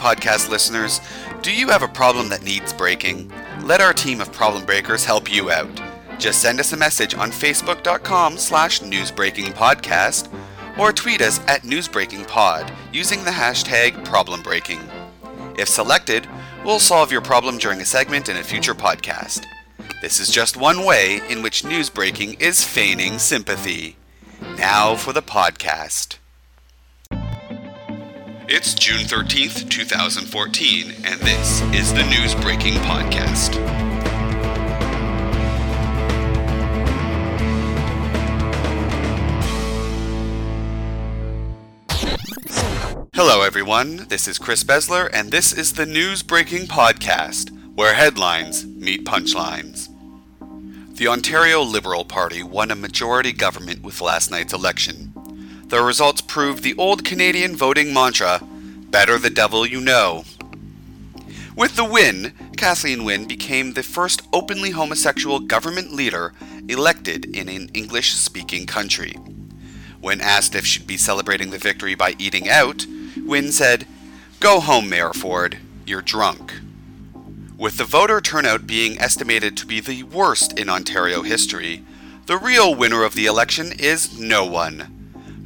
podcast 0.00 0.48
listeners, 0.48 1.00
do 1.42 1.52
you 1.52 1.68
have 1.68 1.82
a 1.82 1.88
problem 1.88 2.28
that 2.30 2.42
needs 2.42 2.72
breaking? 2.72 3.30
Let 3.62 3.80
our 3.80 3.92
team 3.92 4.20
of 4.20 4.32
problem 4.32 4.64
breakers 4.64 5.04
help 5.04 5.30
you 5.30 5.50
out. 5.50 5.68
Just 6.18 6.40
send 6.40 6.58
us 6.58 6.72
a 6.72 6.76
message 6.76 7.14
on 7.14 7.30
facebook.com 7.30 8.38
slash 8.38 8.80
newsbreakingpodcast 8.80 10.32
or 10.78 10.92
tweet 10.92 11.20
us 11.20 11.40
at 11.46 11.62
newsbreakingpod 11.62 12.74
using 12.92 13.24
the 13.24 13.30
hashtag 13.30 13.92
problembreaking. 14.04 14.80
If 15.58 15.68
selected, 15.68 16.26
we'll 16.64 16.78
solve 16.78 17.12
your 17.12 17.20
problem 17.20 17.58
during 17.58 17.80
a 17.80 17.84
segment 17.84 18.28
in 18.28 18.36
a 18.36 18.42
future 18.42 18.74
podcast. 18.74 19.44
This 20.00 20.20
is 20.20 20.30
just 20.30 20.56
one 20.56 20.84
way 20.84 21.20
in 21.28 21.42
which 21.42 21.62
newsbreaking 21.62 22.40
is 22.40 22.64
feigning 22.64 23.18
sympathy. 23.18 23.96
Now 24.56 24.96
for 24.96 25.12
the 25.12 25.22
podcast. 25.22 26.19
It's 28.52 28.74
June 28.74 29.02
13th, 29.04 29.70
2014, 29.70 30.90
and 31.04 31.20
this 31.20 31.60
is 31.72 31.94
the 31.94 32.02
News 32.02 32.34
Breaking 32.34 32.72
Podcast. 32.82 33.54
Hello, 43.14 43.42
everyone. 43.42 44.08
This 44.08 44.26
is 44.26 44.40
Chris 44.40 44.64
Besler, 44.64 45.08
and 45.12 45.30
this 45.30 45.52
is 45.52 45.74
the 45.74 45.86
News 45.86 46.24
Breaking 46.24 46.66
Podcast, 46.66 47.56
where 47.76 47.94
headlines 47.94 48.66
meet 48.66 49.04
punchlines. 49.04 49.86
The 50.96 51.06
Ontario 51.06 51.62
Liberal 51.62 52.04
Party 52.04 52.42
won 52.42 52.72
a 52.72 52.74
majority 52.74 53.32
government 53.32 53.84
with 53.84 54.00
last 54.00 54.32
night's 54.32 54.52
election. 54.52 55.09
The 55.70 55.82
results 55.82 56.20
proved 56.20 56.64
the 56.64 56.74
old 56.76 57.04
Canadian 57.04 57.54
voting 57.54 57.94
mantra 57.94 58.42
better 58.90 59.18
the 59.18 59.30
devil 59.30 59.64
you 59.64 59.80
know. 59.80 60.24
With 61.54 61.76
the 61.76 61.84
win, 61.84 62.32
Kathleen 62.56 63.04
Wynne 63.04 63.26
became 63.26 63.72
the 63.72 63.84
first 63.84 64.22
openly 64.32 64.70
homosexual 64.70 65.38
government 65.38 65.92
leader 65.92 66.32
elected 66.68 67.24
in 67.36 67.48
an 67.48 67.70
English 67.72 68.14
speaking 68.14 68.66
country. 68.66 69.12
When 70.00 70.20
asked 70.20 70.56
if 70.56 70.66
she'd 70.66 70.88
be 70.88 70.96
celebrating 70.96 71.50
the 71.50 71.58
victory 71.58 71.94
by 71.94 72.16
eating 72.18 72.48
out, 72.48 72.84
Wynne 73.24 73.52
said, 73.52 73.86
Go 74.40 74.58
home, 74.58 74.88
Mayor 74.88 75.12
Ford, 75.12 75.58
you're 75.86 76.02
drunk. 76.02 76.52
With 77.56 77.76
the 77.76 77.84
voter 77.84 78.20
turnout 78.20 78.66
being 78.66 78.98
estimated 78.98 79.56
to 79.58 79.66
be 79.66 79.78
the 79.78 80.02
worst 80.02 80.58
in 80.58 80.68
Ontario 80.68 81.22
history, 81.22 81.84
the 82.26 82.38
real 82.38 82.74
winner 82.74 83.04
of 83.04 83.14
the 83.14 83.26
election 83.26 83.72
is 83.78 84.18
no 84.18 84.44
one. 84.44 84.99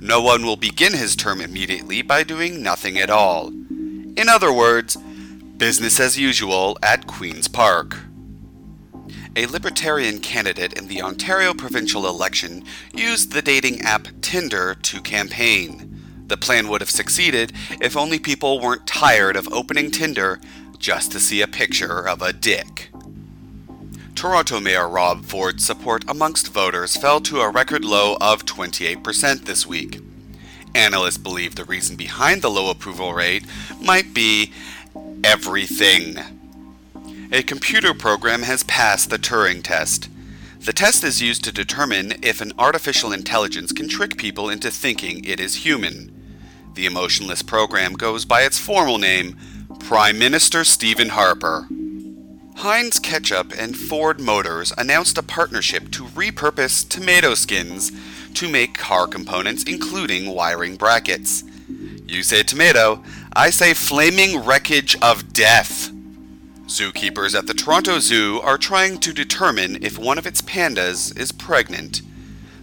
No 0.05 0.21
one 0.21 0.45
will 0.45 0.57
begin 0.57 0.93
his 0.93 1.17
term 1.17 1.41
immediately 1.41 2.03
by 2.03 2.25
doing 2.25 2.63
nothing 2.63 2.99
at 2.99 3.09
all. 3.09 3.49
In 3.49 4.29
other 4.29 4.53
words, 4.53 4.99
business 5.57 5.99
as 5.99 6.19
usual 6.19 6.77
at 6.83 7.07
Queen's 7.07 7.49
Park. 7.49 7.97
A 9.35 9.47
Libertarian 9.47 10.19
candidate 10.19 10.75
in 10.75 10.89
the 10.89 11.01
Ontario 11.01 11.55
provincial 11.55 12.07
election 12.07 12.65
used 12.93 13.33
the 13.33 13.41
dating 13.41 13.81
app 13.81 14.09
Tinder 14.21 14.75
to 14.75 15.01
campaign. 15.01 15.99
The 16.27 16.37
plan 16.37 16.69
would 16.69 16.83
have 16.83 16.91
succeeded 16.91 17.55
if 17.81 17.97
only 17.97 18.19
people 18.19 18.61
weren't 18.61 18.87
tired 18.87 19.37
of 19.37 19.51
opening 19.55 19.91
Tinder 19.91 20.39
just 20.77 21.13
to 21.13 21.19
see 21.19 21.41
a 21.41 21.49
picture 21.49 22.07
of 22.07 22.21
a 22.21 22.35
dick. 22.35 22.84
Toronto 24.25 24.59
Mayor 24.59 24.89
Rob 24.89 25.27
Ford's 25.27 25.67
support 25.67 26.03
amongst 26.09 26.49
voters 26.49 26.97
fell 26.97 27.21
to 27.21 27.43
a 27.43 27.51
record 27.51 27.85
low 27.85 28.17
of 28.23 28.47
28% 28.47 29.45
this 29.45 29.67
week. 29.67 30.01
Analysts 30.75 31.19
believe 31.19 31.57
the 31.57 31.65
reason 31.65 31.95
behind 31.95 32.41
the 32.41 32.49
low 32.49 32.71
approval 32.71 33.13
rate 33.13 33.45
might 33.83 34.15
be 34.15 34.51
everything. 35.23 36.17
A 37.33 37.43
computer 37.43 37.93
program 37.93 38.45
has 38.45 38.63
passed 38.63 39.11
the 39.11 39.19
Turing 39.19 39.63
test. 39.63 40.09
The 40.59 40.73
test 40.73 41.05
is 41.05 41.21
used 41.21 41.45
to 41.45 41.53
determine 41.53 42.15
if 42.23 42.41
an 42.41 42.55
artificial 42.59 43.13
intelligence 43.13 43.73
can 43.73 43.91
trick 43.91 44.17
people 44.17 44.49
into 44.49 44.71
thinking 44.71 45.23
it 45.27 45.39
is 45.39 45.67
human. 45.67 46.11
The 46.73 46.87
emotionless 46.87 47.43
program 47.43 47.93
goes 47.93 48.25
by 48.25 48.45
its 48.45 48.59
formal 48.59 48.97
name, 48.97 49.37
Prime 49.81 50.19
Minister 50.19 50.65
Stephen 50.65 51.11
Harper. 51.11 51.69
Heinz 52.59 52.99
Ketchup 52.99 53.53
and 53.59 53.77
Ford 53.77 54.21
Motors 54.21 54.73
announced 54.79 55.19
a 55.19 55.23
partnership 55.23 55.91
to 55.91 56.05
repurpose 56.05 56.89
tomato 56.89 57.35
skins 57.35 57.91
to 58.35 58.49
make 58.49 58.79
car 58.79 59.07
components, 59.07 59.65
including 59.65 60.33
wiring 60.33 60.77
brackets. 60.77 61.43
You 62.07 62.23
say 62.23 62.43
tomato, 62.43 63.03
I 63.35 63.51
say 63.51 63.75
flaming 63.75 64.39
wreckage 64.39 64.97
of 65.03 65.33
death. 65.33 65.91
Zookeepers 66.67 67.37
at 67.37 67.47
the 67.47 67.55
Toronto 67.55 67.99
Zoo 67.99 68.41
are 68.41 68.57
trying 68.57 68.99
to 69.01 69.13
determine 69.13 69.83
if 69.83 69.99
one 69.99 70.17
of 70.17 70.27
its 70.27 70.41
pandas 70.41 71.17
is 71.19 71.33
pregnant. 71.33 72.03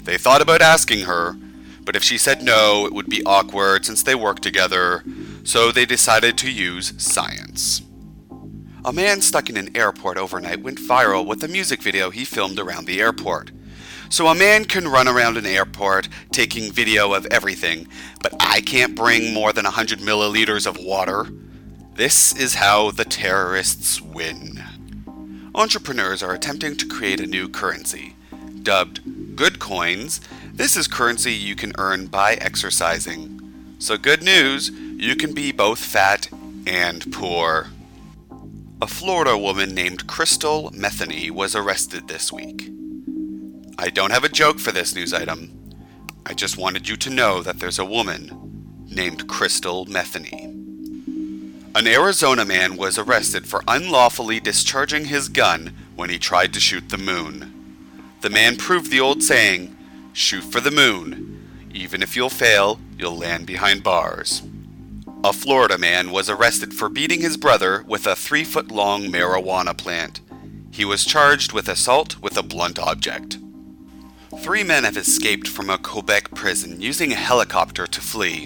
They 0.03 0.17
thought 0.17 0.41
about 0.41 0.61
asking 0.61 1.01
her, 1.01 1.35
but 1.83 1.95
if 1.95 2.03
she 2.03 2.17
said 2.17 2.41
no, 2.41 2.85
it 2.85 2.93
would 2.93 3.09
be 3.09 3.23
awkward 3.25 3.85
since 3.85 4.01
they 4.01 4.15
work 4.15 4.39
together, 4.39 5.03
so 5.43 5.71
they 5.71 5.85
decided 5.85 6.37
to 6.39 6.51
use 6.51 6.93
science. 6.97 7.81
A 8.83 8.91
man 8.91 9.21
stuck 9.21 9.47
in 9.47 9.57
an 9.57 9.77
airport 9.77 10.17
overnight 10.17 10.63
went 10.63 10.79
viral 10.79 11.23
with 11.23 11.43
a 11.43 11.47
music 11.47 11.83
video 11.83 12.09
he 12.09 12.25
filmed 12.25 12.57
around 12.57 12.85
the 12.85 12.99
airport. 12.99 13.51
So 14.09 14.25
a 14.27 14.33
man 14.33 14.65
can 14.65 14.87
run 14.87 15.07
around 15.07 15.37
an 15.37 15.45
airport 15.45 16.09
taking 16.31 16.71
video 16.71 17.13
of 17.13 17.27
everything, 17.27 17.87
but 18.23 18.33
I 18.39 18.59
can't 18.59 18.95
bring 18.95 19.35
more 19.35 19.53
than 19.53 19.65
100 19.65 19.99
milliliters 19.99 20.65
of 20.65 20.77
water. 20.77 21.27
This 21.93 22.35
is 22.35 22.55
how 22.55 22.89
the 22.89 23.05
terrorists 23.05 24.01
win. 24.01 24.63
Entrepreneurs 25.53 26.23
are 26.23 26.33
attempting 26.33 26.75
to 26.77 26.87
create 26.87 27.19
a 27.19 27.27
new 27.27 27.47
currency. 27.49 28.15
Dubbed 28.63 29.35
good 29.35 29.59
coins, 29.59 30.21
this 30.51 30.75
is 30.75 30.87
currency 30.87 31.33
you 31.33 31.55
can 31.55 31.73
earn 31.77 32.07
by 32.07 32.33
exercising. 32.33 33.75
So, 33.77 33.97
good 33.97 34.23
news, 34.23 34.71
you 34.71 35.15
can 35.15 35.33
be 35.33 35.51
both 35.51 35.79
fat 35.79 36.29
and 36.65 37.11
poor. 37.11 37.67
A 38.83 38.87
Florida 38.87 39.37
woman 39.37 39.75
named 39.75 40.07
Crystal 40.07 40.71
Metheny 40.71 41.29
was 41.29 41.55
arrested 41.55 42.07
this 42.07 42.33
week. 42.33 42.71
I 43.77 43.91
don't 43.91 44.09
have 44.09 44.23
a 44.23 44.29
joke 44.29 44.57
for 44.57 44.71
this 44.71 44.95
news 44.95 45.13
item. 45.13 45.51
I 46.25 46.33
just 46.33 46.57
wanted 46.57 46.89
you 46.89 46.97
to 46.97 47.11
know 47.11 47.43
that 47.43 47.59
there's 47.59 47.77
a 47.77 47.85
woman 47.85 48.87
named 48.89 49.27
Crystal 49.27 49.85
Metheny. 49.85 50.45
An 51.75 51.85
Arizona 51.85 52.43
man 52.43 52.75
was 52.75 52.97
arrested 52.97 53.45
for 53.45 53.63
unlawfully 53.67 54.39
discharging 54.39 55.05
his 55.05 55.29
gun 55.29 55.75
when 55.95 56.09
he 56.09 56.17
tried 56.17 56.51
to 56.55 56.59
shoot 56.59 56.89
the 56.89 56.97
moon. 56.97 57.53
The 58.21 58.31
man 58.31 58.55
proved 58.55 58.89
the 58.89 58.99
old 58.99 59.21
saying, 59.21 59.77
shoot 60.11 60.43
for 60.43 60.59
the 60.59 60.71
moon. 60.71 61.47
Even 61.71 62.01
if 62.01 62.15
you'll 62.15 62.29
fail, 62.31 62.79
you'll 62.97 63.15
land 63.15 63.45
behind 63.45 63.83
bars. 63.83 64.41
A 65.23 65.31
Florida 65.31 65.77
man 65.77 66.09
was 66.09 66.31
arrested 66.31 66.73
for 66.73 66.89
beating 66.89 67.21
his 67.21 67.37
brother 67.37 67.85
with 67.87 68.07
a 68.07 68.15
three 68.15 68.43
foot 68.43 68.71
long 68.71 69.03
marijuana 69.03 69.77
plant. 69.77 70.19
He 70.71 70.83
was 70.83 71.05
charged 71.05 71.53
with 71.53 71.69
assault 71.69 72.19
with 72.21 72.37
a 72.37 72.43
blunt 72.43 72.79
object. 72.79 73.37
Three 74.39 74.63
men 74.63 74.83
have 74.83 74.97
escaped 74.97 75.47
from 75.47 75.69
a 75.69 75.77
Quebec 75.77 76.31
prison 76.33 76.81
using 76.81 77.11
a 77.11 77.15
helicopter 77.15 77.85
to 77.85 78.01
flee. 78.01 78.45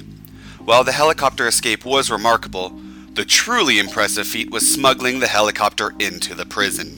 While 0.66 0.84
the 0.84 0.92
helicopter 0.92 1.48
escape 1.48 1.86
was 1.86 2.12
remarkable, 2.12 2.78
the 3.14 3.24
truly 3.24 3.80
impressive 3.80 4.28
feat 4.28 4.52
was 4.52 4.70
smuggling 4.70 5.20
the 5.20 5.28
helicopter 5.28 5.94
into 5.98 6.36
the 6.36 6.46
prison. 6.46 6.98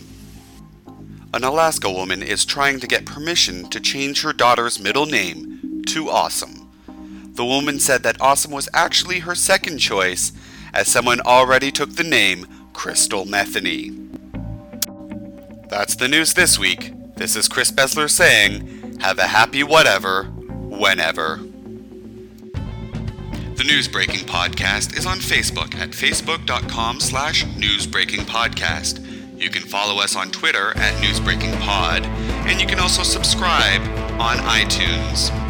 An 1.35 1.43
Alaska 1.43 1.91
woman 1.91 2.23
is 2.23 2.45
trying 2.45 2.79
to 2.79 2.87
get 2.87 3.05
permission 3.05 3.69
to 3.69 3.79
change 3.79 4.23
her 4.23 4.33
daughter's 4.33 4.79
middle 4.79 5.05
name 5.05 5.83
to 5.85 6.09
Awesome. 6.09 6.56
The 7.37 7.45
woman 7.45 7.79
said 7.79 8.01
that 8.01 8.19
Awesome 8.19 8.49
was 8.49 8.67
actually 8.73 9.19
her 9.19 9.35
second 9.35 9.77
choice, 9.77 10.31
as 10.73 10.87
someone 10.87 11.21
already 11.21 11.69
took 11.69 11.91
the 11.91 12.03
name 12.03 12.47
Crystal 12.73 13.25
Metheny. 13.25 13.93
That's 15.69 15.95
the 15.95 16.07
news 16.07 16.33
this 16.33 16.57
week. 16.57 16.93
This 17.15 17.35
is 17.35 17.47
Chris 17.47 17.69
Besler 17.69 18.09
saying, 18.09 18.97
have 19.01 19.19
a 19.19 19.27
happy 19.27 19.63
whatever, 19.63 20.23
whenever. 20.23 21.39
The 22.55 23.63
Newsbreaking 23.63 24.25
Podcast 24.25 24.97
is 24.97 25.05
on 25.05 25.19
Facebook 25.19 25.75
at 25.75 25.91
facebook.com 25.91 26.99
slash 26.99 27.45
newsbreakingpodcast. 27.45 29.39
You 29.39 29.51
can 29.51 29.61
follow 29.61 30.01
us 30.01 30.15
on 30.15 30.31
Twitter 30.31 30.75
at 30.75 30.95
newsbreakingpod, 31.03 32.03
and 32.47 32.59
you 32.59 32.65
can 32.65 32.79
also 32.79 33.03
subscribe 33.03 33.81
on 34.19 34.37
iTunes. 34.37 35.46